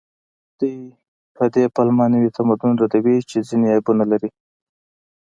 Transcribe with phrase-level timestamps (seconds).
[0.59, 0.77] دوی
[1.35, 4.29] په دې پلمه نوي تمدن ردوي چې ځینې عیبونه لري